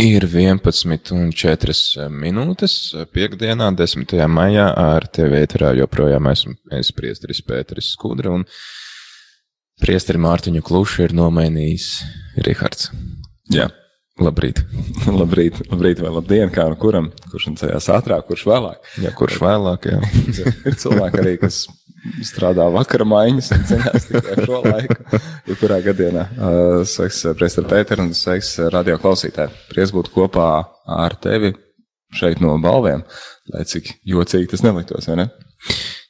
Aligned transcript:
Ir 0.00 0.24
11 0.24 1.10
un 1.12 1.26
4 1.28 2.06
minūtes 2.08 2.74
piekdienā, 3.12 3.66
10. 3.76 4.14
maijā 4.32 4.70
ar 4.72 5.04
tevi 5.12 5.36
ēterā 5.42 5.74
joprojām 5.76 6.30
esmu 6.30 6.54
es 6.78 6.88
priesteris 6.96 7.42
Pēteris 7.44 7.90
Skudra 7.92 8.32
un 8.32 8.46
priesteri 9.82 10.22
Mārtiņu 10.24 10.62
Klušu 10.64 11.04
ir 11.04 11.12
nomainījis 11.18 11.90
Rihards. 12.46 12.88
Jā. 13.52 13.68
Labrīt. 14.24 14.62
labrīt, 15.20 15.60
labrīt 15.68 16.00
vai 16.00 16.14
labdien, 16.16 16.48
kā 16.54 16.70
nu 16.72 16.80
kuram, 16.80 17.12
kurš 17.28 17.50
cējās 17.60 17.90
ātrāk, 17.92 18.24
kurš 18.30 18.46
vēlāk. 18.48 18.90
Jā, 19.04 19.12
kurš 19.20 19.36
vēlāk, 19.44 19.90
jā. 19.92 20.00
ir 20.70 20.80
cilvēki 20.80 21.24
arī, 21.26 21.36
kas 21.44 21.66
strādā 22.24 22.66
vakara 22.72 23.06
maiņas 23.08 23.50
un 23.56 23.64
cenās 23.68 24.08
tikai 24.08 24.46
šo 24.46 24.60
laiku. 24.64 25.20
Jebkurā 25.50 25.80
uh, 25.84 26.80
sveiks 26.88 27.22
Priester 27.38 27.66
Pēter 27.68 28.02
un 28.04 28.12
sveiks 28.16 28.54
radio 28.72 28.98
klausītāji. 29.02 29.52
Pries 29.72 29.92
būt 29.94 30.10
kopā 30.14 30.50
ar 30.90 31.16
tevi 31.20 31.52
šeit 32.16 32.40
no 32.42 32.56
balviem, 32.62 33.04
lai 33.52 33.64
cik 33.68 33.92
jocīgi 34.08 34.50
tas 34.50 34.64
neliktos, 34.66 35.06
vai 35.10 35.20
ne? 35.22 35.28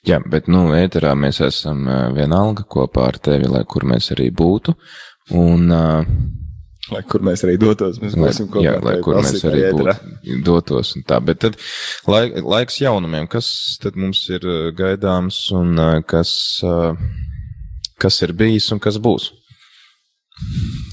Jā, 0.08 0.16
bet, 0.32 0.46
nu, 0.48 0.70
ēterā 0.72 1.12
mēs 1.18 1.42
esam 1.44 1.84
vienalga 2.16 2.64
kopā 2.64 3.10
ar 3.10 3.18
tevi, 3.20 3.50
lai 3.50 3.66
kur 3.68 3.84
mēs 3.88 4.12
arī 4.14 4.30
būtu. 4.32 4.72
Un, 5.36 5.66
uh, 5.68 6.06
lai 6.94 7.02
kur 7.08 7.24
mēs 7.26 7.44
arī 7.46 7.56
dotos, 7.60 7.98
mēs 8.02 8.16
būsim 8.18 8.48
kopā. 8.50 8.64
Jā, 8.66 8.76
lai 8.84 8.96
kur 9.04 9.20
mēs 9.20 9.44
arī 9.48 9.64
būtu, 9.76 9.96
dotos 10.46 10.94
un 10.98 11.06
tā. 11.08 11.20
Bet 11.24 11.42
tad 11.44 11.58
laik, 12.10 12.38
laiks 12.44 12.80
jaunumiem, 12.82 13.28
kas 13.30 13.50
tad 13.82 13.98
mums 14.00 14.22
ir 14.32 14.46
uh, 14.46 14.70
gaidāms 14.76 15.42
un 15.56 15.74
uh, 15.78 15.98
kas, 16.06 16.32
uh, 16.66 16.96
kas 18.00 18.20
ir 18.26 18.34
bijis 18.36 18.70
un 18.74 18.82
kas 18.82 19.00
būs? 19.02 19.30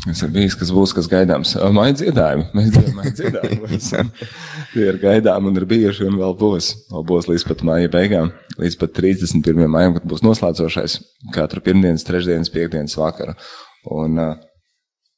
Kas 0.07 0.21
ir 0.23 0.31
bijis, 0.31 0.55
kas 0.55 0.71
būs, 0.75 0.93
kas 0.95 1.07
gaidāms? 1.11 1.53
Maija 1.75 1.95
dziedājumi. 1.99 2.45
Mēs 2.55 2.69
dziedājam, 2.71 2.97
maija 2.97 3.13
dziedājumi. 3.19 4.27
Tie 4.73 4.85
ir 4.87 4.99
gaidām 5.01 5.49
un 5.49 5.59
ir 5.59 5.65
bijuši 5.67 6.07
un 6.07 6.19
vēl 6.19 6.35
būs. 6.39 6.69
Vēl 6.91 7.05
būs 7.11 7.27
līdz 7.31 7.45
pat 7.49 7.63
maija 7.67 7.91
beigām, 7.91 8.31
līdz 8.59 8.77
pat 8.79 8.95
31. 8.99 9.63
maijam, 9.71 9.97
kad 9.97 10.07
būs 10.07 10.23
noslēdzošais 10.23 10.99
katru 11.35 11.63
pirmdienas, 11.65 12.05
trešdienas, 12.07 12.51
piekdienas 12.53 12.95
vakaru. 12.99 13.35
Un 13.97 14.19
uh, 14.23 14.46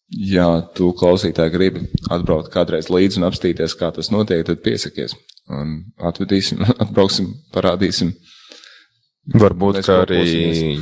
ja 0.10 0.48
tu 0.76 0.92
klausītāji 0.98 1.54
gribi 1.54 1.86
atbraukt 2.10 2.52
kādreiz 2.54 2.90
līdzi 2.94 3.22
un 3.22 3.30
apstīties, 3.30 3.78
kā 3.78 3.92
tas 3.96 4.12
notiek, 4.14 4.46
tad 4.48 4.64
piesakies. 4.66 5.16
Un 5.50 5.80
atvedīsim, 6.10 6.66
atbrauksim, 6.84 7.34
parādīsim. 7.56 8.14
Varbūt, 9.30 9.84
ka 9.86 10.00
arī, 10.08 10.24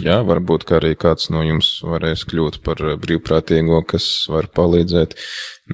jā, 0.05 0.21
varbūt, 0.23 0.63
ka 0.69 0.77
arī 0.77 0.93
kāds 0.95 1.27
no 1.33 1.41
jums 1.43 1.81
varēs 1.83 2.23
kļūt 2.29 2.61
par 2.63 2.79
brīvprātīgo, 3.01 3.81
kas 3.89 4.05
var 4.31 4.47
palīdzēt 4.55 5.17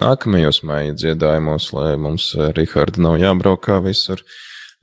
nākamajos 0.01 0.63
māja 0.65 0.95
dziedājumos, 0.97 1.69
lai 1.75 1.91
mums 2.01 2.31
Riharda 2.57 3.03
nav 3.05 3.19
jābrauk 3.21 3.61
kā 3.67 3.77
visur. 3.83 4.23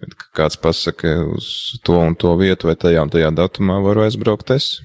Bet 0.00 0.14
kāds 0.36 0.60
pasaka 0.60 1.16
uz 1.34 1.50
to 1.84 1.98
un 1.98 2.14
to 2.16 2.30
vietu 2.40 2.70
vai 2.70 2.76
tajā 2.78 3.02
un 3.04 3.10
tajā 3.12 3.32
datumā 3.36 3.80
varu 3.84 4.06
aizbraukt 4.06 4.54
es. 4.54 4.76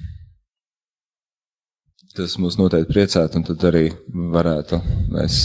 Tas 2.16 2.36
mūs 2.40 2.56
noteikti 2.56 2.94
priecētu, 2.94 3.40
un 3.40 3.44
tad 3.44 3.64
arī 3.68 3.90
varētu 4.32 4.78
mēs. 5.12 5.42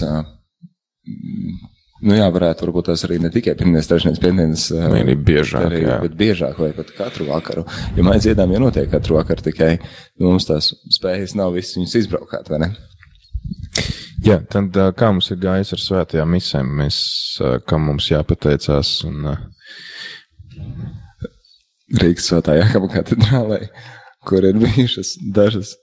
Nu 2.02 2.16
jā, 2.18 2.26
varētu 2.34 2.66
varbūt 2.66 2.88
tās 2.90 3.04
arī 3.06 3.20
ne 3.22 3.30
tikai 3.34 3.54
pirmdienas, 3.60 3.90
trešdienas, 3.90 4.22
piekdienas, 4.24 4.64
arī 4.88 5.14
biežāk, 5.28 5.68
arī, 5.68 5.82
jā. 5.84 5.98
bet 6.02 6.16
biežāk 6.18 6.62
vai 6.62 6.72
pat 6.78 6.94
katru 6.98 7.28
vakaru. 7.28 7.66
Jo 7.98 8.06
mēs 8.08 8.24
dziedām, 8.26 8.54
ja 8.56 8.62
notiek 8.64 8.88
katru 8.90 9.20
vakaru, 9.20 9.44
tikai 9.52 9.76
nu, 9.82 10.32
mums 10.32 10.48
tās 10.50 10.72
spējas 10.96 11.36
nav 11.38 11.54
visas 11.58 11.78
viņus 11.78 11.98
izbraukāt, 12.00 12.50
vai 12.50 12.64
ne? 12.64 12.72
Jā, 14.26 14.40
tad 14.50 14.80
kā 14.98 15.12
mums 15.14 15.30
ir 15.34 15.42
gājis 15.42 15.76
ar 15.76 15.84
svētajām 15.84 16.34
misēm, 16.38 16.74
mēs, 16.82 16.98
kam 17.70 17.86
mums 17.90 18.10
jāpateicās 18.10 18.96
un 19.10 19.30
Rīgas 22.02 22.32
svētā 22.32 22.56
Jākaba 22.56 22.88
katedrālē, 22.94 23.66
kur 24.26 24.46
ir 24.48 24.58
bijušas 24.62 25.18
dažas 25.36 25.76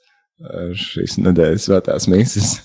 šīs 0.79 1.19
nedēļas 1.23 1.69
svētās 1.69 2.09
mīsas. 2.11 2.57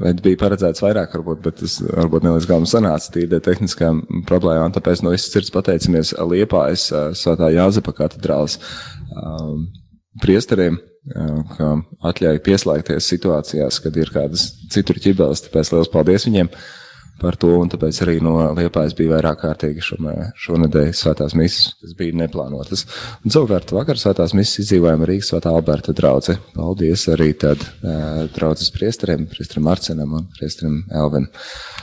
Vai 0.00 0.10
bija 0.18 0.38
paredzēts 0.40 0.82
vairāk, 0.82 1.12
varbūt, 1.14 1.42
bet 1.44 1.60
tas 1.60 1.76
varbūt 1.84 2.24
nelīdz 2.26 2.46
galam 2.50 2.64
sanāca 2.66 3.12
tīri 3.14 3.38
tehniskām 3.44 4.00
problēmām. 4.26 4.72
Tāpēc 4.74 5.04
no 5.04 5.12
visas 5.14 5.30
sirds 5.30 5.52
pateicamies 5.54 6.10
Liepājas 6.18 6.88
svētā 7.20 7.52
Jāzepa 7.54 7.94
katedrāles 8.00 8.58
um, 9.14 9.68
priesteriem, 10.22 10.80
ka 11.54 11.70
atļauj 12.10 12.42
pieslēgties 12.48 13.12
situācijās, 13.14 13.78
kad 13.84 13.96
ir 14.00 14.10
kādas 14.14 14.48
citur 14.74 14.98
ķibeles. 14.98 15.46
Tāpēc 15.46 15.70
liels 15.76 15.92
paldies 15.92 16.26
viņiem! 16.26 16.50
Par 17.20 17.36
to, 17.40 17.52
un 17.60 17.70
tāpēc 17.70 18.00
arī 18.04 18.16
no 18.24 18.34
Liepājas 18.56 18.94
bija 18.98 19.14
vairāk 19.14 19.42
kārtīgi 19.44 19.84
šonadēļ 19.84 20.92
svētās 20.96 21.36
misijas, 21.38 21.74
kas 21.82 21.96
bija 21.98 22.16
neplānotas. 22.22 22.86
Un 23.24 23.34
savukārt 23.34 23.74
vakar 23.76 24.00
svētās 24.00 24.34
misijas 24.36 24.64
izdzīvojām 24.64 25.04
Rīgas 25.08 25.30
svētā 25.32 25.52
Alberta 25.52 25.94
draudze. 25.96 26.38
Paldies 26.54 27.06
arī 27.12 27.30
tad 27.38 27.62
uh, 27.62 28.24
draudzes 28.34 28.72
priesteriem, 28.74 29.26
priesterim 29.30 29.68
Arcenam 29.70 30.16
un 30.18 30.26
priesterim 30.38 30.80
Elvin. 30.96 31.28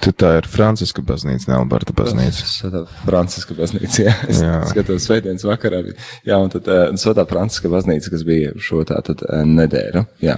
Tu 0.03 0.13
tā 0.13 0.35
ir 0.41 0.49
Franciska 0.49 1.05
baznīca, 1.05 1.51
ne 1.51 1.57
Alberta 1.59 1.95
baznīca. 1.97 2.49
Svētā 2.51 2.83
Franciska 3.05 3.57
baznīca, 3.57 4.03
jā. 4.07 4.17
Es 4.27 4.43
jā. 4.43 4.59
skatos 4.73 5.07
svētdienas 5.07 5.45
vakarā. 5.47 5.83
Jā, 6.27 6.41
un 6.41 6.53
tad 6.53 6.69
uh, 6.71 6.89
svētā 6.99 7.27
Franciska 7.29 7.71
baznīca, 7.71 8.13
kas 8.13 8.25
bija 8.27 8.53
šo 8.61 8.83
tā 8.87 8.99
tad 9.05 9.23
uh, 9.27 9.41
nedēļu. 9.47 10.05
Jā. 10.25 10.37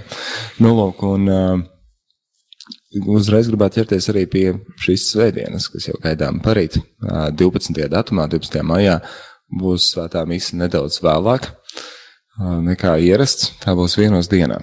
Nu, 0.60 0.74
lūk, 0.76 1.04
un 1.08 1.28
uh, 1.30 1.68
Uzreiz 2.90 3.46
gribētu 3.46 3.78
ķerties 3.78 4.08
arī 4.10 4.24
pie 4.26 4.46
šīs 4.82 5.04
svētdienas, 5.12 5.68
kas 5.70 5.86
jau 5.86 5.94
gaidām 6.02 6.40
parīt. 6.42 6.80
12. 7.38 7.84
datumā, 7.92 8.26
12. 8.32 8.64
maijā, 8.66 8.96
būs 9.60 9.92
svētā 9.92 10.24
mise 10.26 10.58
nedaudz 10.58 10.98
vēlāk 11.04 11.46
nekā 12.66 12.96
ierasts. 13.06 13.52
Tā 13.62 13.76
būs 13.78 13.94
vienos 14.00 14.30
dienā. 14.32 14.58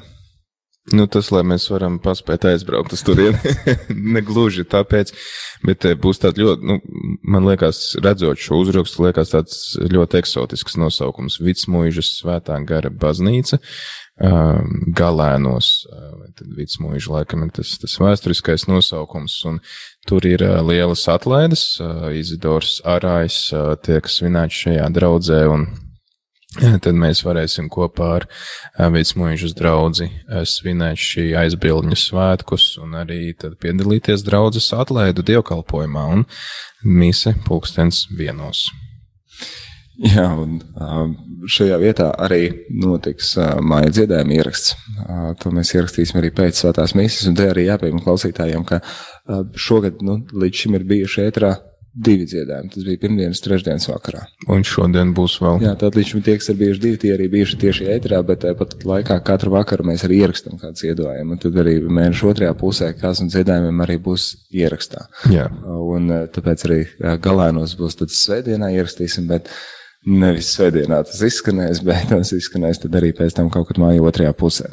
Nu, 0.96 1.04
tas, 1.12 1.28
lai 1.36 1.42
mēs 1.44 1.66
varam 1.68 1.98
paspēt 2.00 2.46
aizbraukt 2.48 2.94
uz 2.96 3.02
turieni, 3.04 3.40
negluži 4.16 4.64
tāpēc, 4.72 5.12
bet 5.68 5.84
būs 6.00 6.22
tāds 6.24 6.40
ļoti, 6.40 6.68
nu, 6.70 6.78
man 7.28 7.48
liekas, 7.50 7.98
redzot 8.04 8.40
šo 8.40 8.62
uzrakstu, 8.64 9.04
liekas 9.04 9.34
tāds 9.34 9.58
ļoti 9.84 10.22
eksotisks 10.22 10.78
nosaukums- 10.80 11.42
Vicmuižas 11.48 12.14
svētā 12.22 12.60
gara 12.68 12.92
baznīca. 12.92 13.60
Um, 14.18 14.80
galēnos, 14.98 15.68
vai 15.92 16.32
tad 16.34 16.56
Vicmuīža 16.58 17.12
laikam 17.20 17.44
ir 17.46 17.52
tas, 17.54 17.76
tas 17.78 18.00
vēsturiskais 18.02 18.66
nosaukums, 18.66 19.36
un 19.46 19.60
tur 20.10 20.26
ir 20.26 20.42
uh, 20.42 20.56
lielas 20.66 21.04
atlaides, 21.12 21.68
Izidors 22.18 22.80
Arājs 22.82 23.52
tiek 23.86 24.10
svinēts 24.10 24.64
šajā 24.64 24.88
draudzē, 24.96 25.44
un 25.54 25.68
tad 26.84 26.96
mēs 26.96 27.24
varēsim 27.28 27.68
kopā 27.72 28.10
ar 28.22 28.26
Vicmuīžas 28.94 29.56
draudzi 29.58 30.10
svinēt 30.48 31.02
šī 31.02 31.30
aizbildņu 31.44 32.00
svētkus, 32.00 32.70
un 32.84 32.96
arī 33.02 33.34
piedalīties 33.36 34.26
draudzes 34.28 34.72
atlaidu 34.76 35.26
dievkalpojumā, 35.28 36.06
un 36.16 36.28
mise 36.88 37.36
pulkstens 37.48 38.06
vienos. 38.18 38.68
Jā, 39.98 40.28
un 40.38 40.60
šajā 41.50 41.78
vietā 41.82 42.12
arī 42.22 42.42
notiks 42.70 43.32
māja 43.66 43.90
dziedājuma 43.96 44.36
ieraksts. 44.36 44.76
To 45.42 45.52
mēs 45.54 45.74
ierakstīsim 45.74 46.20
arī 46.22 46.30
pēc 46.38 46.60
svētās 46.62 46.94
misijas, 46.98 47.32
un 47.32 47.38
te 47.40 47.48
arī 47.50 47.66
jāpiemin 47.66 48.04
klausītājiem, 48.06 48.66
ka 48.70 48.84
šogad 49.58 50.06
nu, 50.06 50.20
līdz 50.38 50.64
šim 50.64 50.78
ir 50.78 50.86
bijuši 50.92 51.26
ētrā 51.26 51.56
divi 51.98 52.28
dziedājumi. 52.30 52.70
Tas 52.74 52.86
bija 52.86 53.02
pirmdienas, 53.02 53.42
trešdienas 53.44 53.88
vakarā. 53.90 54.24
Un 54.54 54.66
šodien 54.68 55.14
būs 55.18 55.38
vēl. 55.42 55.62
Jā, 55.66 55.74
tad 55.80 55.98
līdz 55.98 56.12
šim 56.12 56.24
tie, 56.26 56.36
kas 56.40 56.52
ir 56.52 56.60
bijuši 56.60 56.84
divi, 56.84 57.00
tie 57.02 57.14
arī 57.16 57.30
bijuši 57.34 57.60
tieši 57.64 57.88
ētrā, 57.96 58.20
bet 58.28 58.46
pat 58.60 58.76
laikā 58.88 59.18
katru 59.28 59.54
vakaru 59.56 59.88
mēs 59.90 60.06
arī 60.08 60.22
ierakstam 60.24 60.60
kādu 60.62 60.78
dziedājumu. 60.82 61.38
Un 61.38 61.42
tad 61.44 61.58
arī 61.64 61.78
mēneša 62.00 62.30
otrajā 62.32 62.58
pusē 62.60 62.92
kāds 62.98 63.24
no 63.24 63.32
dziedājumiem 63.34 63.82
arī 63.88 63.98
būs 64.10 64.28
ierakstā. 64.54 65.08
Jā. 65.34 65.48
Un 65.66 66.12
tāpēc 66.36 66.68
arī 66.70 66.84
galēnos 67.24 67.78
būs 67.80 68.00
tad 68.04 68.14
svētdienā 68.14 68.72
ierakstīsim, 68.78 69.30
bet 69.32 69.50
nevis 70.08 70.54
svētdienā 70.56 71.02
tas 71.08 71.24
izskanēs, 71.26 71.82
bet 71.88 72.12
tas 72.14 72.34
izskanēs 72.36 72.84
tad 72.86 73.00
arī 73.00 73.14
pēc 73.18 73.40
tam 73.40 73.52
kaut 73.54 73.72
kad 73.72 73.82
māju 73.82 74.08
otrajā 74.08 74.36
pusē. 74.38 74.70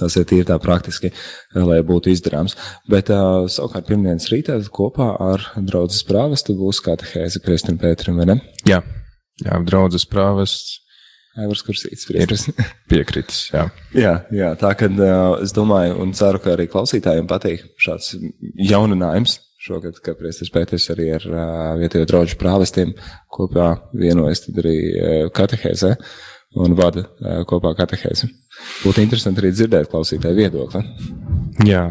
Tas 0.00 0.16
ir 0.18 0.26
tīri 0.30 0.46
tā 0.48 0.58
praktiski, 0.62 1.12
lai 1.54 1.80
būtu 1.86 2.12
izdarāms. 2.12 2.56
Bet 2.90 3.12
uh, 3.14 3.46
savukārt 3.50 3.88
pirmdienas 3.90 4.30
rītā 4.32 4.58
kopā 4.74 5.12
ar 5.22 5.48
draudzes 5.56 6.04
prāvestu 6.08 6.56
būs 6.58 6.82
katehēze 6.84 7.42
Kristum 7.44 7.78
Pēterim, 7.82 8.20
vai 8.20 8.30
ne? 8.32 8.40
Jā, 8.68 8.82
jā 9.44 9.60
draudzes 9.66 10.08
prāvests. 10.10 10.80
Aivars 11.34 11.64
Kursīts 11.66 12.06
priekšs. 12.06 12.44
Piekritis, 12.90 13.48
jā. 13.50 13.64
jā, 13.98 14.12
jā, 14.30 14.52
tā 14.58 14.70
kad 14.78 15.00
uh, 15.02 15.40
es 15.42 15.50
domāju 15.54 15.96
un 16.04 16.12
ceru, 16.14 16.38
ka 16.38 16.52
arī 16.52 16.68
klausītājiem 16.70 17.26
patīk 17.30 17.64
šāds 17.82 18.12
jauninājums, 18.70 19.40
šogad, 19.64 19.98
ka 20.04 20.14
Priestis 20.18 20.52
Pēters 20.54 20.86
arī 20.94 21.08
ar 21.16 21.26
uh, 21.26 21.40
vietējo 21.80 22.06
draugu 22.10 22.38
prāvestiem 22.38 22.94
kopā 23.34 23.72
vienojas 23.96 24.44
tad 24.44 24.62
arī 24.62 24.76
uh, 24.78 25.16
katehēzē 25.34 25.94
un 26.60 26.76
vada 26.78 27.06
kopā 27.50 27.74
katehēzi. 27.78 28.30
Būtu 28.84 29.02
interesanti 29.02 29.42
arī 29.42 29.52
dzirdēt 29.54 29.90
klausītāju 29.90 30.38
viedokli. 30.38 30.82
Jā, 31.66 31.88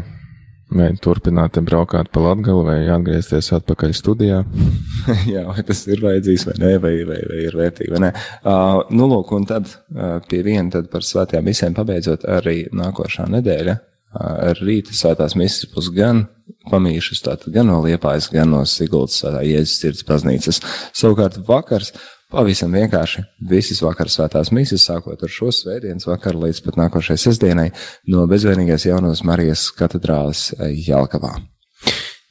vai 0.74 0.90
turpināt 1.00 1.58
braukāt 1.64 2.10
pa 2.12 2.22
Latgalu, 2.24 2.64
vai 2.66 2.76
atgriezties 2.92 3.52
atpakaļ 3.58 3.94
studijā. 3.96 4.42
Jā, 5.34 5.44
vai 5.48 5.64
tas 5.66 5.84
ir 5.90 6.02
vajadzīgs 6.04 6.46
vai 6.48 6.54
nē, 6.62 6.70
vai, 6.82 6.94
vai, 7.08 7.20
vai 7.30 7.40
ir 7.46 7.58
vērtīgi 7.58 7.94
vai 7.94 8.04
nē. 8.06 8.12
Uh, 8.42 8.82
nu, 8.94 9.08
lūk, 9.10 9.34
un 9.36 9.48
tad 9.48 9.68
uh, 9.70 10.18
pie 10.28 10.42
viena 10.46 10.70
tad 10.78 10.90
par 10.92 11.06
svētajām 11.06 11.46
misēm 11.48 11.76
pabeidzot 11.76 12.26
arī 12.38 12.64
nākošā 12.74 13.28
nedēļa. 13.36 13.76
Uh, 14.14 14.54
rīta 14.60 14.94
svētās 14.94 15.34
misijas 15.38 15.70
būs 15.74 15.90
gan 15.94 16.26
pamīšas, 16.70 17.22
tātad 17.24 17.54
gan 17.54 17.68
no 17.70 17.80
Liepājas, 17.84 18.30
gan 18.32 18.52
no 18.54 18.62
Sigultas 18.68 19.24
Jēzus 19.24 19.78
sirds 19.80 20.04
baznīcas. 20.06 20.62
Savukārt 20.94 21.40
vakars 21.48 21.92
Pavisam 22.34 22.72
vienkārši 22.74 23.22
visas 23.46 23.78
vakaras 23.84 24.16
svētās 24.18 24.50
misijas, 24.50 24.88
sākot 24.88 25.22
ar 25.22 25.30
šo 25.30 25.52
svētdienas 25.54 26.08
vakaru 26.08 26.48
līdz 26.48 26.64
pat 26.66 26.80
nākošajai 26.80 27.22
sestdienai 27.28 27.68
no 28.10 28.26
bezvainīgās 28.30 28.88
jaunās 28.88 29.22
Marijas 29.22 29.68
katedrāles 29.78 30.48
Jelkavā. 30.58 31.36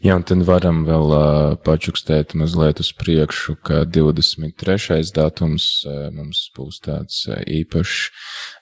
Jā, 0.03 0.17
un 0.19 0.23
tad 0.27 0.41
varam 0.43 0.81
vēl 0.83 1.13
uh, 1.15 1.53
pačukstēt 1.63 2.33
mazliet 2.35 2.81
uz 2.83 2.89
priekšu, 2.99 3.53
ka 3.63 3.85
23. 3.87 4.97
datums 5.15 5.67
uh, 5.87 6.09
mums 6.11 6.41
būs 6.57 6.81
tāds 6.83 7.21
uh, 7.29 7.37
īpašs 7.39 8.01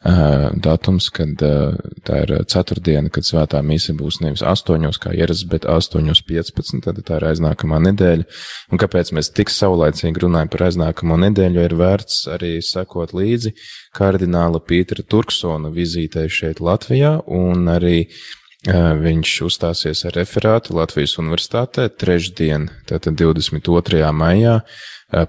uh, 0.05 0.51
datums, 0.61 1.07
kad 1.09 1.41
uh, 1.41 1.79
tā 2.05 2.19
ir 2.27 2.35
ceturtdiena, 2.45 3.09
kad 3.09 3.25
svētā 3.25 3.63
mise 3.65 3.95
būs 3.97 4.19
nevis 4.21 4.43
8, 4.45 4.85
kā 5.01 5.15
ierasts, 5.17 5.47
bet 5.49 5.65
8.15, 5.65 6.83
tad 6.85 6.99
tā 7.07 7.17
ir 7.17 7.25
aiznākamā 7.31 7.79
nedēļa. 7.87 8.27
Un 8.69 8.81
kāpēc 8.83 9.09
mēs 9.17 9.33
tik 9.33 9.49
saulaicīgi 9.49 10.21
runājam 10.21 10.51
par 10.53 10.67
aiznākamo 10.67 11.17
nedēļu, 11.23 11.57
jo 11.57 11.65
ir 11.71 11.75
vērts 11.79 12.19
arī 12.37 12.51
sekot 12.61 13.15
līdzi 13.17 13.55
kardināla 13.97 14.61
Pītera 14.61 15.01
Turksona 15.09 15.73
vizītei 15.73 16.29
šeit 16.29 16.61
Latvijā 16.61 17.15
un 17.25 17.65
arī 17.73 18.03
uh, 18.05 18.21
Viņš 18.61 19.29
uzstāsies 19.47 20.03
ar 20.05 20.13
referātu 20.19 20.75
Latvijas 20.77 21.15
Universitātē 21.17 21.87
trešdien, 21.97 22.67
tātad 22.85 23.15
22. 23.17 24.03
maijā, 24.13 24.59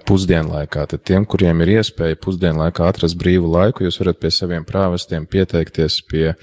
pusdienlaikā. 0.05 0.85
Tad 0.91 1.01
tiem, 1.01 1.25
kuriem 1.25 1.63
ir 1.65 1.79
iespēja 1.79 2.19
pusdienlaikā 2.21 2.85
atrast 2.85 3.17
brīvu 3.17 3.49
laiku, 3.49 3.87
jūs 3.87 3.97
varat 4.03 4.21
pie 4.21 4.29
saviem 4.29 4.67
prāvestiem 4.67 5.25
pieteikties 5.25 5.97
pie 6.11 6.35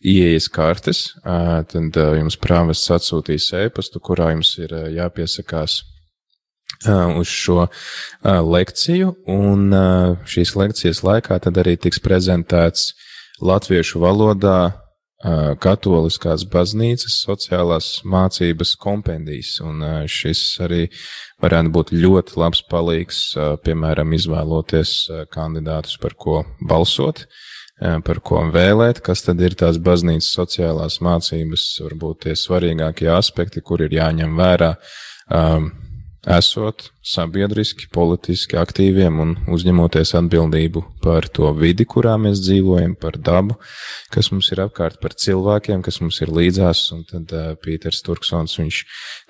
ieejas 0.00 0.48
kartes. 0.48 1.02
Tad 1.22 2.00
jums 2.16 2.40
prāvests 2.40 2.96
atsūtīs 2.96 3.52
ēpastu, 3.66 4.00
kurā 4.00 4.32
jums 4.32 4.56
ir 4.56 4.72
jāpiesakās 4.96 5.82
uz 6.88 7.28
šo 7.28 7.68
lekciju, 8.24 9.14
un 9.28 9.68
šīs 10.24 10.56
lekcijas 10.56 11.04
laikā 11.04 11.42
tad 11.44 11.60
arī 11.60 11.76
tiks 11.76 12.00
prezentēts 12.00 12.94
latviešu 13.44 14.00
valodā 14.00 14.87
katoliskās 15.58 16.44
baznīcas 16.46 17.16
sociālās 17.24 17.88
mācības 18.06 18.76
kompendijas, 18.78 19.56
un 19.64 19.82
šis 20.06 20.42
arī 20.62 20.84
varētu 21.42 21.72
būt 21.74 21.92
ļoti 21.96 22.38
labs 22.38 22.62
palīgs, 22.70 23.22
piemēram, 23.66 24.14
izvēloties 24.14 24.94
kandidātus, 25.34 25.98
par 25.98 26.14
ko 26.14 26.44
balsot, 26.62 27.26
par 27.78 28.22
ko 28.22 28.44
vēlēt, 28.54 29.02
kas 29.02 29.26
tad 29.26 29.42
ir 29.42 29.58
tās 29.58 29.82
baznīcas 29.82 30.30
sociālās 30.38 31.00
mācības, 31.02 31.66
varbūt 31.82 32.24
tie 32.28 32.38
svarīgākie 32.38 33.10
aspekti, 33.10 33.62
kur 33.62 33.82
ir 33.82 33.98
jāņem 33.98 34.38
vērā 34.38 34.72
esot 36.26 36.90
sabiedriski, 37.08 37.86
politiski 37.94 38.58
aktīviem 38.60 39.20
un 39.22 39.30
uzņemoties 39.48 40.12
atbildību 40.18 40.82
par 41.00 41.28
to 41.32 41.48
vidi, 41.56 41.86
kurā 41.88 42.16
mēs 42.20 42.42
dzīvojam, 42.42 42.96
par 43.00 43.16
dabu, 43.16 43.56
kas 44.12 44.28
mums 44.32 44.50
ir 44.52 44.60
apkārt, 44.66 44.98
par 45.00 45.14
cilvēkiem, 45.16 45.80
kas 45.86 46.00
mums 46.02 46.18
ir 46.24 46.32
līdzās, 46.34 46.82
un 46.92 47.04
tad 47.08 47.32
uh, 47.32 47.54
Pīters 47.62 48.02
Turksons, 48.04 48.58
viņš 48.60 48.80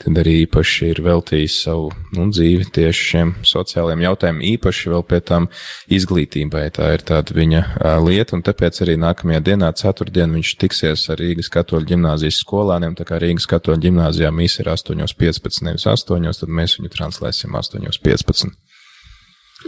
tad 0.02 0.18
arī 0.22 0.40
īpaši 0.46 0.90
ir 0.94 1.02
veltījis 1.06 1.58
savu 1.66 1.92
nu, 2.16 2.26
dzīvi 2.32 2.66
tieši 2.74 3.06
šiem 3.12 3.34
sociālajiem 3.46 4.02
jautājumiem, 4.08 4.46
īpaši 4.56 4.92
vēl 4.94 5.06
pie 5.06 5.20
tām 5.30 5.46
izglītībai. 5.94 6.64
Tā 6.74 6.90
ir 6.96 7.04
tāda 7.06 7.36
viņa 7.36 7.62
uh, 7.62 7.92
lieta, 8.02 8.34
un 8.38 8.42
tāpēc 8.46 8.82
arī 8.86 8.98
nākamajā 8.98 9.44
dienā, 9.52 9.70
ceturtdien, 9.78 10.34
viņš 10.34 10.54
tiksies 10.64 11.06
ar 11.12 11.22
Rīgas 11.22 11.52
katoļu 11.54 11.92
ģimnāzijas 11.92 12.42
skolāniem, 12.42 12.98
tā 12.98 13.06
kā 13.06 13.20
Rīgas 13.22 13.46
katoļu 13.50 13.84
ģimnāzijā 13.86 14.32
mīs 14.34 14.58
ir 14.58 14.72
8.15, 14.74 15.62
nevis 15.68 15.86
8, 15.86 16.32
tad 16.42 16.54
mēs 16.58 16.77
viņu 16.78 16.94
translēsim 16.94 17.54
8.15. 17.58 18.56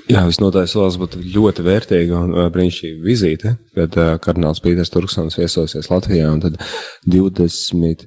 Jā, 0.06 0.22
visnotaļ 0.22 0.68
solis 0.70 0.96
būtu 1.00 1.18
ļoti 1.34 1.64
vērtīga 1.66 2.18
un 2.22 2.34
brīnišķīga 2.54 3.00
vizīte, 3.02 3.56
kad 3.74 3.96
uh, 3.98 4.12
kardināls 4.22 4.62
Pīters 4.62 4.92
Turksons 4.94 5.38
viesosies 5.38 5.90
Latvijā 5.90 6.30
un 6.30 6.44
tad 6.44 6.60
22. 7.10 8.06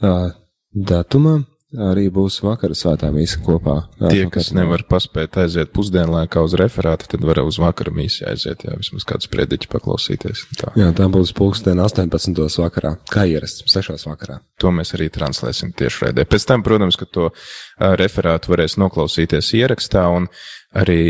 Uh, 0.00 0.30
datumā 0.70 1.34
arī 1.70 2.08
būs 2.10 2.40
vakara 2.42 2.74
svētā 2.74 3.10
mīsa 3.14 3.38
kopā. 3.44 3.76
Tie, 4.00 4.24
kas 4.32 4.50
nevar 4.56 4.82
paspēt 4.90 5.38
aiziet 5.42 5.70
pusdienlaikā 5.74 6.42
uz 6.42 6.56
referātu, 6.58 7.06
tad 7.12 7.24
var 7.26 7.42
uz 7.44 7.60
vakara 7.62 7.92
mīsi 7.94 8.24
aiziet, 8.26 8.64
jā, 8.66 8.74
vismaz 8.80 9.06
kāds 9.06 9.30
prediķi 9.30 9.70
paklausīties. 9.70 10.44
Tā. 10.58 10.72
Jā, 10.78 10.90
tā 10.96 11.06
būs 11.12 11.32
pulksten 11.36 11.78
18. 11.82 12.40
vakarā, 12.64 12.96
kā 13.10 13.26
ierasts, 13.30 13.62
6. 13.70 14.08
vakarā. 14.10 14.40
To 14.60 14.74
mēs 14.74 14.94
arī 14.98 15.10
translēsim 15.14 15.70
tiešraidē. 15.78 16.26
Pēc 16.30 16.48
tam, 16.50 16.66
protams, 16.66 16.98
ka 16.98 17.06
to 17.06 17.30
referātu 17.78 18.54
varēs 18.54 18.76
noklausīties 18.80 19.54
ierakstā 19.60 20.08
un 20.10 20.26
arī 20.76 21.02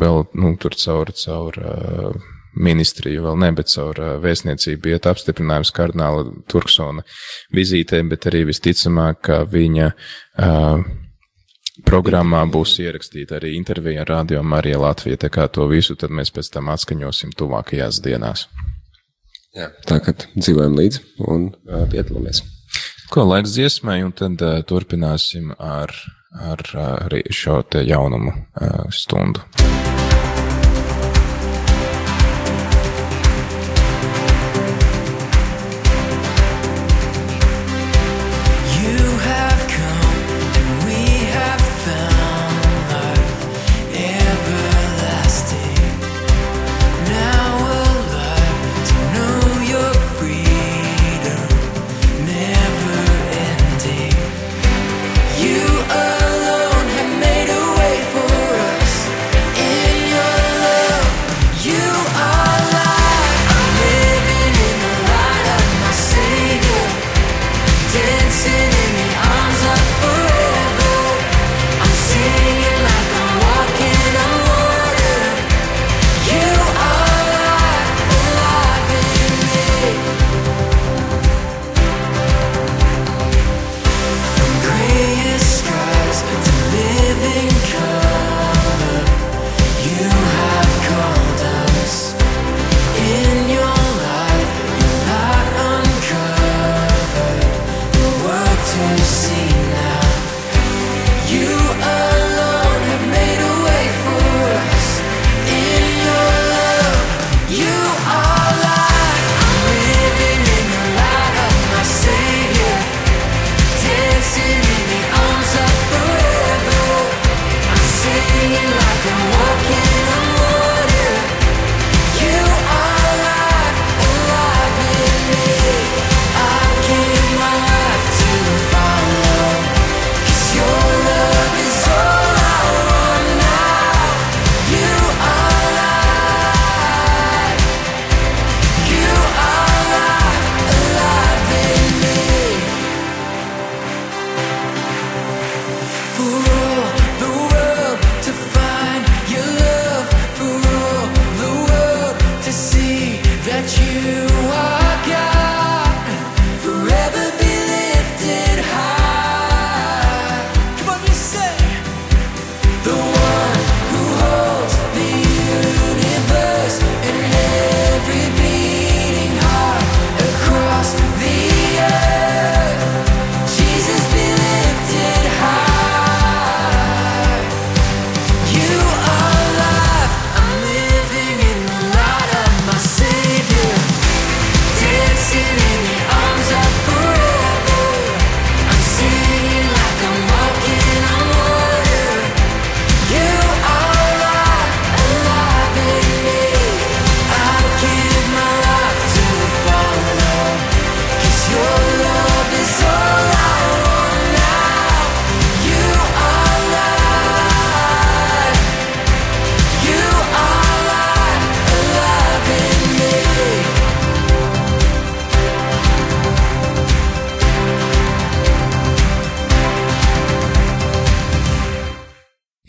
vēl, 0.00 0.24
nu, 0.38 0.54
tur 0.60 0.78
caur, 0.78 1.10
caur 1.18 1.58
uh, 1.58 2.32
ministriju 2.54 3.24
vēl 3.26 3.38
ne, 3.42 3.50
bet 3.56 3.70
caur 3.72 3.98
vēstniecību 4.22 4.92
iet 4.94 5.08
apstiprinājums 5.10 5.72
kardināla 5.74 6.26
Turksona 6.50 7.04
vizītē, 7.54 8.02
bet 8.08 8.28
arī 8.30 8.44
visticamāk, 8.50 9.20
ka 9.28 9.40
viņa 9.50 9.90
uh, 9.90 10.84
programmā 11.82 12.44
būs 12.50 12.76
ierakstīta 12.84 13.38
arī 13.40 13.54
intervija 13.58 14.04
ar 14.04 14.12
Radio 14.18 14.42
Marija 14.46 14.78
Latvija, 14.82 15.18
tā 15.26 15.30
kā 15.32 15.48
to 15.48 15.66
visu 15.70 15.96
tad 15.98 16.14
mēs 16.14 16.30
pēc 16.34 16.52
tam 16.54 16.70
atskaņosim 16.74 17.34
tuvākajās 17.38 18.00
dienās. 18.04 18.46
Jā, 19.54 19.70
tā 19.86 20.00
kā 20.02 20.14
dzīvojam 20.34 20.74
līdzi 20.78 21.02
un 21.30 21.48
uh, 21.52 21.86
piedalāmies. 21.90 22.42
Ko 23.14 23.26
laiks 23.28 23.54
dziesmai, 23.54 24.00
un 24.06 24.14
tad 24.16 24.42
uh, 24.42 24.58
turpināsim 24.66 25.52
ar, 25.58 25.94
ar, 26.34 26.64
ar 26.74 27.18
šo 27.30 27.60
te 27.70 27.84
jaunumu 27.86 28.34
uh, 28.34 28.86
stundu. 28.90 29.44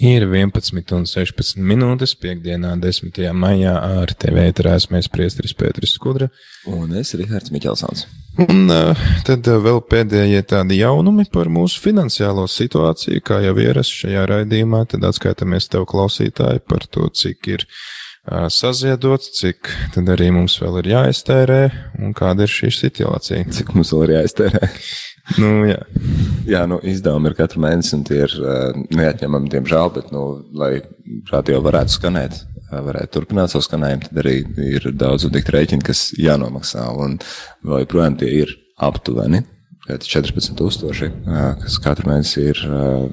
Ir 0.05 0.21
11 0.29 0.91
un 0.93 1.05
16 1.09 1.57
minūtes 1.65 2.11
piekdienā, 2.21 2.75
10. 2.77 3.15
maijā 3.33 3.71
ar 3.73 4.11
TV 4.13 4.43
ēterās 4.51 4.85
mēs 4.93 5.07
priestris 5.09 5.55
Pēteris 5.57 5.95
Skudra. 5.97 6.27
Un 6.69 6.93
es, 6.99 7.15
Rihards 7.17 7.49
Miķelsons. 7.49 8.03
Un 8.43 8.69
uh, 8.69 9.07
tad 9.25 9.49
uh, 9.49 9.57
vēl 9.63 9.81
pēdējie 9.89 10.43
tādi 10.51 10.77
jaunumi 10.83 11.25
par 11.33 11.49
mūsu 11.49 11.81
finansiālo 11.81 12.45
situāciju, 12.51 13.23
kā 13.25 13.39
jau 13.47 13.55
ierasts 13.63 14.03
šajā 14.03 14.27
raidījumā, 14.29 14.83
tad 14.91 15.07
atskaitamies 15.09 15.71
tev 15.73 15.87
klausītāji 15.89 16.61
par 16.69 16.85
to, 16.85 17.07
cik 17.09 17.49
ir 17.55 17.65
uh, 17.65 18.45
saziedots, 18.53 19.33
cik 19.39 19.73
tad 19.95 20.13
arī 20.13 20.29
mums 20.35 20.59
vēl 20.61 20.83
ir 20.83 20.93
jāiztērē 20.93 21.61
un 22.03 22.13
kāda 22.13 22.45
ir 22.45 22.53
šī 22.59 22.69
situācija. 22.77 23.49
Cik 23.57 23.73
mums 23.73 23.95
vēl 23.95 24.05
ir 24.11 24.17
jāiztērē? 24.19 24.69
Nu, 25.41 25.51
jā. 25.65 25.79
jā, 26.45 26.65
nu, 26.69 26.77
izdevumi 26.85 27.31
ir 27.31 27.37
katru 27.37 27.63
mēnesi, 27.63 27.95
un 27.97 28.03
tie 28.05 28.21
ir 28.27 28.35
uh, 28.41 28.75
neatņemami, 28.93 29.49
diemžēl, 29.55 29.89
bet, 29.95 30.11
nu, 30.13 30.25
lai 30.53 30.75
radio 31.31 31.63
varētu 31.65 31.95
skanēt, 31.95 32.43
varētu 32.69 33.13
turpināt 33.15 33.53
savu 33.53 33.65
skanējumu, 33.65 34.09
tad 34.09 34.21
arī 34.21 34.35
ir 34.77 34.87
daudz 34.93 35.25
un 35.25 35.33
tik 35.33 35.49
rēķini, 35.55 35.85
kas 35.85 36.07
jānomaksā, 36.19 36.85
un 37.01 37.17
vēl 37.65 37.85
joprojām 37.85 38.19
tie 38.21 38.31
ir 38.43 38.53
aptuveni 38.85 39.41
14,000, 39.85 41.11
kas 41.61 41.77
katru 41.83 42.09
mēnesi 42.09 42.41
ir 42.51 42.61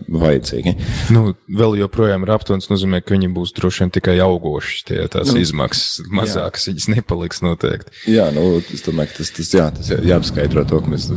vajadzīgi. 0.09 0.73
Nu, 1.13 1.35
vēl 1.53 1.77
joprojām 1.83 2.25
ir 2.25 2.33
aptuveni, 2.33 2.65
nozīmē, 2.71 3.03
ka 3.05 3.13
viņi 3.13 3.29
būs 3.35 3.53
droši 3.57 3.85
vien 3.85 3.93
tikai 3.93 4.15
augoši. 4.25 4.79
Tie 4.89 5.01
tās 5.13 5.29
nu, 5.29 5.41
izmaksas 5.43 6.07
mazākas, 6.13 6.69
viņas 6.71 6.89
nepaliks 6.95 7.43
noteikti. 7.45 7.93
Jā, 8.13 8.31
nu, 8.35 8.63
es 8.63 8.85
domāju, 8.87 9.13
ka 9.13 9.21
tas, 9.21 9.33
tas, 9.37 9.53
jā, 9.59 9.67
tas 9.77 9.91
jāpaskaidro 9.93 10.65
to, 10.69 10.81
ka 10.85 10.93
mēs 10.95 11.09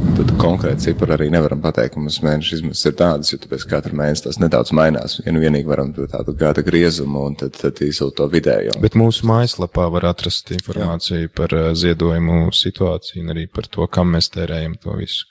konkrēti 0.42 0.90
cipari 0.90 1.16
arī 1.16 1.30
nevaram 1.34 1.64
pateikt, 1.64 1.96
ka 1.96 2.04
mums 2.04 2.20
mēneša 2.26 2.60
izmaksas 2.60 2.90
ir 2.92 2.98
tādas, 3.00 3.32
jo 3.32 3.40
tāpēc 3.46 3.68
katru 3.72 4.00
mēnesi 4.02 4.28
tas 4.28 4.42
nedaudz 4.44 4.74
mainās. 4.76 5.20
Ja 5.24 5.36
nu 5.36 5.44
vienīgi 5.44 5.70
varam 5.70 5.94
tādu 5.96 6.36
gada 6.38 6.66
griezumu 6.66 7.28
un 7.30 7.40
tad, 7.40 7.56
tad 7.62 7.80
izsūt 7.86 8.18
to 8.20 8.28
vidējo. 8.32 8.76
Bet 8.84 8.98
mūsu 9.00 9.28
mājaslapā 9.30 9.88
var 9.94 10.10
atrast 10.12 10.52
informāciju 10.56 11.30
jā. 11.30 11.32
par 11.40 11.56
ziedojumu 11.78 12.52
situāciju 12.56 13.24
un 13.24 13.34
arī 13.36 13.48
par 13.52 13.70
to, 13.72 13.88
kam 13.88 14.12
mēs 14.16 14.34
tērējam 14.36 14.76
to 14.84 15.00
visu. 15.00 15.30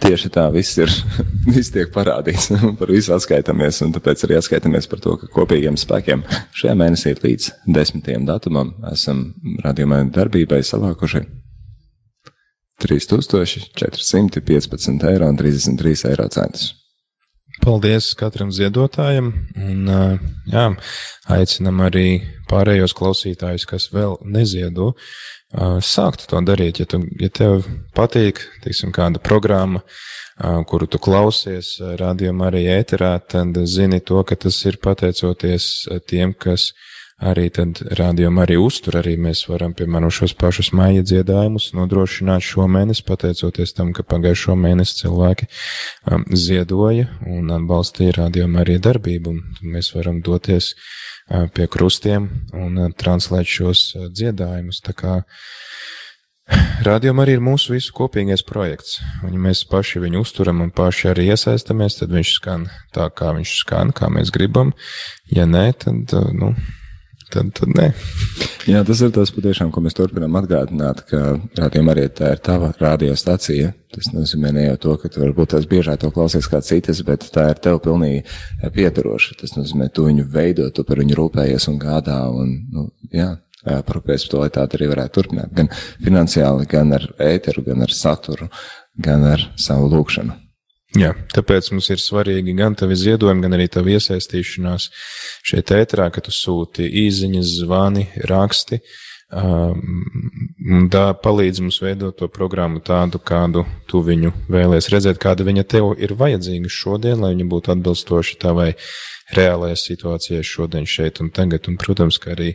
Tieši 0.00 0.30
tā, 0.32 0.46
viss 0.52 0.78
ir, 0.80 0.88
viss 1.54 1.72
tiek 1.74 1.90
parādīts, 1.92 2.48
par 2.80 2.88
visu 2.92 3.12
atskaitamies, 3.16 3.82
un 3.84 3.92
tāpēc 3.96 4.18
arī 4.26 4.34
atskaitamies 4.38 4.86
par 4.90 5.00
to, 5.04 5.12
ka 5.20 5.24
kopīgiem 5.34 5.76
spēkiem 5.80 6.20
šajā 6.56 6.74
mēnesī 6.78 7.10
līdz 7.20 7.44
10. 7.68 8.26
datumam 8.28 8.68
esam 8.92 9.18
radījumā 9.64 9.98
darbībai 10.14 10.60
savākuši 10.66 11.20
3415 12.80 15.04
eiro 15.10 15.26
un 15.28 15.36
33 15.36 16.08
eiro 16.14 16.26
centus. 16.32 16.64
Paldies 17.70 18.08
katram 18.18 18.48
ziedotājam, 18.50 19.28
un 19.54 19.84
jā, 20.50 20.62
aicinam 21.30 21.84
arī 21.86 22.06
pārējos 22.50 22.90
klausītājus, 22.98 23.62
kas 23.70 23.84
vēl 23.94 24.16
neziedo, 24.26 24.88
sākt 25.86 26.24
to 26.32 26.40
darīt. 26.42 26.80
Ja, 26.82 26.88
tu, 26.90 26.98
ja 27.22 27.30
tev 27.30 27.68
patīk, 27.94 28.42
teiksim, 28.64 28.90
kāda 28.96 29.22
programma, 29.22 29.84
kuru 30.66 30.88
tu 30.90 30.98
klausies, 30.98 31.76
rādījumā 32.00 32.48
arī 32.50 32.64
ēterā, 32.74 33.12
tad 33.30 33.62
zini 33.70 34.02
to, 34.02 34.18
ka 34.26 34.34
tas 34.34 34.58
ir 34.66 34.80
pateicoties 34.82 35.70
tiem, 36.10 36.34
kas 36.34 36.72
arī 37.20 37.48
tad 37.52 37.80
rādījumā 37.98 38.46
arī 38.46 38.56
uztur, 38.60 38.98
arī 39.00 39.16
mēs 39.20 39.44
varam, 39.50 39.74
piemēram, 39.76 40.12
šos 40.14 40.34
pašus 40.40 40.72
maija 40.76 41.04
dziedājumus 41.06 41.70
nodrošināt 41.76 42.44
šomēnes, 42.46 43.02
pateicoties 43.06 43.76
tam, 43.76 43.92
ka 43.96 44.04
pagājušo 44.08 44.56
mēnesi 44.58 45.02
cilvēki 45.02 45.48
um, 46.10 46.24
ziedoja 46.32 47.10
un 47.28 47.52
atbalstīja 47.60 48.18
rādījumā 48.22 48.64
arī 48.64 48.78
darbību, 48.82 49.34
un 49.34 49.74
mēs 49.76 49.92
varam 49.96 50.22
doties 50.24 50.72
uh, 50.74 51.46
pie 51.54 51.68
krustiem 51.70 52.30
un 52.56 52.86
uh, 52.86 52.92
translēt 52.96 53.48
šos 53.48 53.90
uh, 53.96 54.08
dziedājumus. 54.08 54.82
Tā 54.86 54.96
kā 54.96 55.20
Rādījumā 56.82 57.22
arī 57.22 57.36
ir 57.36 57.42
mūsu 57.44 57.76
visu 57.76 57.92
kopīgais 57.94 58.42
projekts. 58.42 58.96
Un, 59.22 59.34
ja 59.36 59.42
mēs 59.44 59.60
paši 59.70 60.00
viņu 60.02 60.24
uzturam 60.24 60.62
un 60.64 60.72
paši 60.74 61.12
arī 61.12 61.28
iesaistamies, 61.30 62.00
tad 62.00 62.10
viņš 62.14 62.32
skan 62.40 62.66
tā, 62.96 63.06
kā 63.14 63.30
viņš 63.36 63.52
skan, 63.60 63.92
kā 63.94 64.08
mēs 64.10 64.32
gribam. 64.34 64.72
Ja 65.30 65.46
nē, 65.46 65.68
tad, 65.84 66.14
nu, 66.34 66.54
tad, 67.32 67.52
tad 67.56 67.74
nē. 67.76 67.90
Jā, 68.68 68.82
tas 68.86 69.00
ir 69.04 69.12
tas 69.14 69.32
patiešām, 69.34 69.70
ko 69.72 69.82
mēs 69.84 69.96
turpinām 69.96 70.34
atgādināt, 70.40 71.04
ka 71.08 71.20
rādījumā 71.58 71.94
arī 71.94 72.06
tā 72.14 72.34
ir 72.34 72.42
tava 72.44 72.72
radiostacija. 72.80 73.72
Tas 73.94 74.10
nozīmē 74.14 74.52
ne 74.54 74.66
jau 74.68 74.76
to, 74.84 74.96
ka 75.02 75.10
tu 75.10 75.22
varbūt 75.22 75.54
tās 75.54 75.68
biežāk 75.70 76.02
to 76.02 76.10
klausies 76.14 76.46
kā 76.50 76.60
citas, 76.62 77.00
bet 77.06 77.26
tā 77.34 77.48
ir 77.50 77.62
tev 77.62 77.80
pilnīgi 77.84 78.22
piedaroša. 78.76 79.38
Tas 79.40 79.56
nozīmē, 79.56 79.88
tu 79.94 80.06
viņu 80.06 80.26
veido, 80.30 80.68
tu 80.74 80.84
par 80.86 81.02
viņu 81.02 81.18
rūpējies 81.18 81.70
un 81.72 81.80
gādā. 81.82 82.20
Un, 82.30 82.52
nu, 82.74 82.86
jā, 83.14 83.32
parūpēs 83.64 84.28
par 84.28 84.34
to, 84.34 84.44
lai 84.44 84.52
tā 84.54 84.68
arī 84.68 84.92
varētu 84.92 85.16
turpināt. 85.18 85.56
Gan 85.56 85.72
finansiāli, 86.04 86.68
gan 86.70 86.94
ar 86.98 87.08
ēteru, 87.30 87.66
gan 87.66 87.86
ar 87.86 87.96
saturu, 87.96 88.50
gan 89.00 89.26
ar 89.32 89.50
savu 89.58 89.90
lūkšanu. 89.92 90.39
Jā, 90.98 91.12
tāpēc 91.30 91.68
mums 91.70 91.86
ir 91.94 92.00
svarīgi 92.02 92.54
gan 92.58 92.74
tavi 92.74 92.96
ziedojumi, 92.98 93.44
gan 93.44 93.54
arī 93.54 93.68
tava 93.70 93.92
iesaistīšanās 93.94 94.88
šeit 95.46 95.70
ētrā, 95.76 96.08
ka 96.10 96.22
tu 96.26 96.34
sūti 96.34 96.88
īziņas, 97.04 97.52
zvani, 97.60 98.08
raksti. 98.26 98.80
Tā 100.90 101.04
palīdz 101.22 101.62
mums 101.62 101.78
veidot 101.78 102.16
to 102.18 102.26
programmu 102.26 102.82
tādu, 102.82 103.20
kādu 103.22 103.62
tu 103.86 104.02
viņu 104.02 104.32
vēlēs 104.50 104.90
redzēt, 104.90 105.20
kāda 105.22 105.46
viņa 105.46 105.66
tev 105.70 105.92
ir 106.02 106.16
vajadzīga 106.18 106.72
šodien, 106.74 107.22
lai 107.22 107.36
viņa 107.36 107.46
būtu 107.52 107.76
atbilstoša 107.76 108.40
tavai 108.42 108.72
reālajai 109.36 109.78
situācijai 109.78 110.42
šodien, 110.46 110.86
šeit 110.88 111.20
un 111.22 111.30
tagad. 111.34 111.68
Un, 111.70 111.76
protams, 111.80 112.18
ka 112.22 112.32
arī 112.34 112.52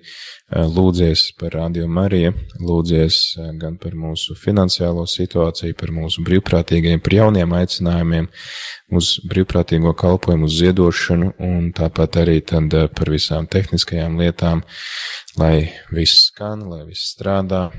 lūdzies 0.51 1.31
par 1.39 1.55
Radio 1.55 1.87
Mariju, 1.91 2.33
lūdzies 2.61 3.19
gan 3.61 3.79
par 3.81 3.95
mūsu 3.97 4.35
finansiālo 4.37 5.05
situāciju, 5.09 5.77
par 5.79 5.93
mūsu 5.95 6.25
brīvprātīgajiem, 6.27 7.01
par 7.05 7.17
jauniem 7.17 7.55
aicinājumiem 7.57 8.29
uz 8.95 9.15
brīvprātīgo 9.31 9.95
kalpojumu, 9.97 10.49
uz 10.49 10.59
ziedošanu 10.59 11.33
un 11.47 11.71
tāpat 11.75 12.21
arī 12.21 12.39
tad 12.45 12.75
par 12.95 13.11
visām 13.13 13.49
tehniskajām 13.49 14.19
lietām, 14.21 14.63
lai 15.39 15.71
viss 15.95 16.29
skan, 16.29 16.67
lai 16.69 16.83
viss 16.85 17.15
strādā, 17.15 17.69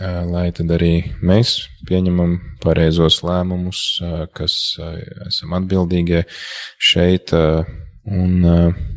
lai 0.00 0.48
tad 0.56 0.72
arī 0.74 0.94
mēs 1.22 1.58
pieņemam 1.86 2.38
pareizos 2.64 3.20
lēmumus, 3.26 3.84
kas 4.34 4.56
esam 5.28 5.54
atbildīgie 5.60 6.24
šeit 6.80 7.34
Un, 8.04 8.42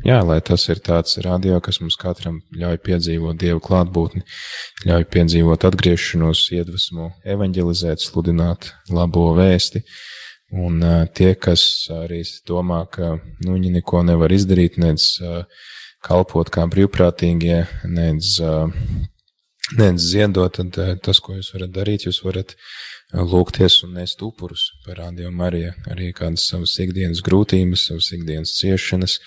jā, 0.03 0.17
lai 0.27 0.41
tas 0.43 0.65
ir 0.67 0.81
tāds 0.83 1.15
radio, 1.23 1.61
kas 1.63 1.79
mums 1.79 1.95
katram 1.99 2.41
ļauj 2.51 2.79
piedzīvot 2.83 3.37
dievu 3.39 3.61
klātbūtni, 3.63 4.25
ļauj 4.89 5.05
piedzīvot 5.13 5.63
atgriešanos, 5.69 6.41
iedvesmu, 6.57 7.13
evanģelizēt, 7.23 8.03
sludināt 8.03 8.73
labo 8.91 9.29
vēsti. 9.37 9.83
Un 10.59 10.83
tie, 11.15 11.33
kas 11.39 11.87
arī 11.91 12.19
domā, 12.47 12.81
ka 12.91 13.15
nu, 13.45 13.55
viņi 13.55 13.77
neko 13.79 14.03
nevar 14.07 14.31
izdarīt, 14.35 14.75
nedz 14.79 15.15
kalpot 16.03 16.51
kā 16.51 16.67
brīvprātīgie, 16.67 17.63
nedz, 17.87 18.37
nedz 19.79 20.11
ziedot, 20.11 20.59
tad 20.59 20.99
tas, 21.03 21.23
ko 21.23 21.39
jūs 21.39 21.53
varat 21.55 21.71
darīt, 21.75 22.07
jūs 22.07 22.23
varat 22.27 22.55
uh, 22.55 22.69
lūgties 23.13 23.83
un 23.85 23.93
nest 23.95 24.21
upurus 24.21 24.71
par 24.85 24.99
Radio 24.99 25.31
Mariju, 25.31 25.71
arī 25.91 26.11
kādas 26.15 26.49
savas 26.49 26.75
ikdienas 26.83 27.21
grūtības, 27.23 27.87
savas 27.87 28.11
ikdienas 28.11 28.57
ciešanas, 28.59 29.19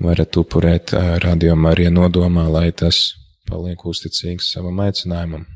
varat 0.00 0.36
upurēt 0.40 0.94
Radio 1.24 1.56
Mariju 1.56 1.92
nodomā, 1.92 2.48
lai 2.48 2.72
tas 2.72 3.12
paliek 3.48 3.84
uzticīgs 3.84 4.52
savam 4.54 4.80
aicinājumam. 4.80 5.46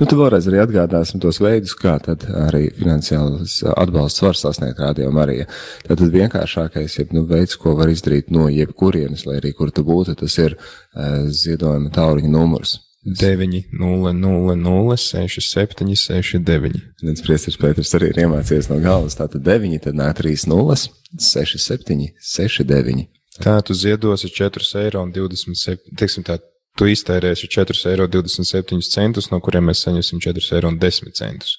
Nu, 0.00 0.06
tu 0.08 0.16
vēlreiz 0.16 0.46
arī 0.48 0.62
atgādāsim 0.62 1.20
tos 1.20 1.42
veidus, 1.44 1.74
kā 1.76 1.98
tad 2.00 2.24
arī 2.24 2.70
finansiāls 2.72 3.58
atbalsts 3.68 4.22
var 4.24 4.38
sasniegt 4.38 4.80
Radio 4.80 5.10
Mariju. 5.12 5.44
Tātad 5.84 6.08
vienkāršākais 6.14 6.96
ja, 6.96 7.04
nu, 7.12 7.26
veids, 7.28 7.58
ko 7.60 7.76
var 7.76 7.92
izdarīt 7.92 8.32
no 8.32 8.48
jebkurienes, 8.48 9.26
lai 9.28 9.36
arī 9.42 9.52
kur 9.58 9.68
tu 9.68 9.84
būtu, 9.84 10.16
tas 10.22 10.38
ir 10.40 10.56
uh, 10.56 11.28
ziedojuma 11.28 11.92
tauriņa 11.92 12.32
numurs 12.32 12.78
9, 13.04 13.64
0, 13.72 14.12
0, 14.12 14.56
0, 14.56 14.96
6, 14.96 15.40
7, 15.40 15.96
6, 15.96 16.38
9. 16.44 16.80
Nec 17.02 17.22
priesteris 17.24 17.56
Pēters 17.60 17.94
arī 17.96 18.10
ir 18.12 18.20
iemācījies 18.26 18.68
no 18.68 18.76
galvas. 18.84 19.16
Tātad 19.16 19.44
9, 19.46 19.78
tad 19.86 19.96
nāk 19.96 20.18
3, 20.20 20.44
0, 20.50 20.76
6, 21.16 21.56
7, 21.64 22.10
6, 22.20 22.66
9. 22.68 23.06
Tā 23.40 23.54
tu 23.64 23.74
ziedosi 23.74 24.28
4 24.28 24.66
eiro 24.82 25.00
un 25.06 25.14
27, 25.14 25.94
teiksim 25.96 26.26
tā, 26.28 26.36
tu 26.76 26.90
iztērēsi 26.90 27.48
4 27.48 27.88
eiro 27.88 28.08
27 28.10 28.82
centus, 28.84 29.30
no 29.32 29.40
kuriem 29.40 29.70
mēs 29.70 29.80
saņemsim 29.86 30.20
4 30.20 30.52
eiro 30.58 30.68
un 30.68 30.76
10 30.82 31.16
centus. 31.16 31.56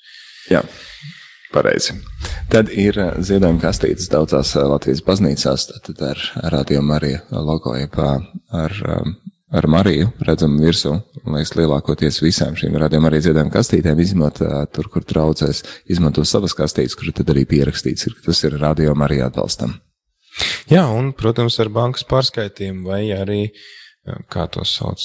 Jā. 0.51 0.61
Pareizi. 1.51 1.97
Tad 2.51 2.69
ir 2.69 2.95
eh, 3.01 3.15
ziedojuma 3.19 3.59
kastītes 3.59 4.07
daudzās 4.13 4.53
eh, 4.55 4.67
Latvijas 4.69 5.01
baznīcās, 5.03 5.67
tad 5.87 6.05
ar 6.05 6.21
Radio 6.53 6.83
Marija 6.85 7.25
logo, 7.33 7.73
jeb 7.75 7.97
ar 7.99 8.77
um, 8.87 9.17
ar 9.51 9.67
Mariju 9.67 10.09
redzam 10.25 10.55
virsū. 10.61 10.95
Liekas, 11.27 11.53
lielākoties 11.59 12.21
visām 12.23 12.55
šīm 12.59 12.77
radījuma 12.81 13.11
arī 13.11 13.21
dziedājuma 13.23 13.53
kastītēm, 13.53 13.99
izņemot 14.01 14.41
tur, 14.75 14.89
kur 14.93 15.05
traucēs, 15.07 15.63
izmanto 15.91 16.23
savas 16.27 16.55
kastītes, 16.57 16.97
kur 16.97 17.11
tad 17.15 17.29
arī 17.33 17.45
pierakstīts, 17.49 18.09
ka 18.15 18.27
tas 18.31 18.43
ir 18.47 18.57
radījuma 18.61 19.07
arī 19.07 19.21
atbalstam. 19.25 19.77
Jā, 20.71 20.85
un, 20.95 21.11
protams, 21.17 21.59
ar 21.59 21.69
bankas 21.73 22.05
pārskaitījumu 22.07 22.87
vai 22.87 23.03
arī 23.13 23.41
kā 24.01 24.47
to 24.49 24.63
sauc, 24.65 25.01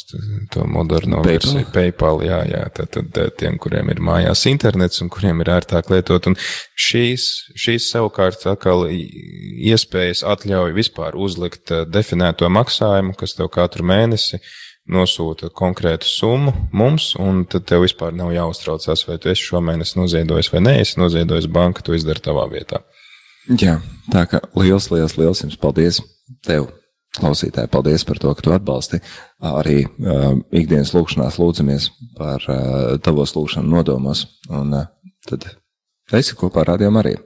to 0.53 0.65
moderno 0.65 1.21
PayPal? 1.21 1.29
versiju, 1.29 1.69
PayPal, 1.75 2.23
jā, 2.25 2.39
jā, 2.49 2.63
tad, 2.77 2.97
tad 3.13 3.35
tiem, 3.37 3.59
kuriem 3.61 3.91
ir 3.93 4.01
mājās 4.01 4.47
internets 4.49 5.03
un 5.05 5.11
kuriem 5.13 5.43
ir 5.45 5.51
ērtāk 5.59 5.91
lietot. 5.93 6.31
Un 6.31 6.39
šīs, 6.87 7.27
šīs 7.59 7.91
savukārt 7.93 8.47
atkal 8.49 8.87
iespējas 8.89 10.25
atļauj 10.25 10.73
vispār 10.77 11.19
uzlikt 11.21 11.75
definēto 11.93 12.49
maksājumu, 12.53 13.17
kas 13.21 13.37
tev 13.37 13.53
katru 13.53 13.85
mēnesi 13.87 14.41
nosūta 14.89 15.51
konkrētu 15.51 16.07
summu 16.09 16.55
mums, 16.73 17.11
un 17.21 17.45
tad 17.51 17.67
tev 17.69 17.85
vispār 17.85 18.15
nav 18.17 18.31
jāuztraucās, 18.33 19.03
vai 19.09 19.19
tu 19.21 19.33
esi 19.33 19.51
šomēnes 19.51 19.97
noziedojis 19.99 20.53
vai 20.55 20.63
nē, 20.63 20.77
esi 20.85 21.01
noziedojis 21.03 21.51
banka, 21.53 21.85
tu 21.85 21.97
izdari 21.99 22.23
tavā 22.23 22.47
vietā. 22.53 22.81
Jā, 23.61 23.77
tā 24.15 24.25
kā 24.31 24.41
liels, 24.57 24.89
liels, 24.95 25.19
liels 25.19 25.45
jums 25.45 25.59
paldies 25.61 26.01
tev! 26.47 26.71
Klausītāji, 27.17 27.71
paldies 27.73 28.05
par 28.09 28.21
to, 28.21 28.33
ka 28.37 28.45
tu 28.45 28.53
atbalsti. 28.53 29.01
Arī 29.45 29.79
uh, 29.87 30.35
ikdienas 30.53 30.93
lūkšanās 30.97 31.39
lūdzamies 31.41 31.89
par 32.19 32.45
uh, 32.53 32.97
tavos 33.03 33.33
lūkšanu 33.37 33.73
nodomos. 33.73 34.27
Un 34.53 34.75
uh, 34.77 34.91
tad 35.29 35.49
esi 36.13 36.37
kopā 36.37 36.65
ar 36.65 36.75
Rādījumu 36.75 37.03
arī. 37.03 37.17